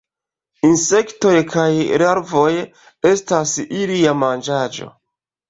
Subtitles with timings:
[0.69, 1.65] Insektoj kaj
[2.05, 2.47] larvoj
[3.11, 4.91] estas ilia manĝaĵo.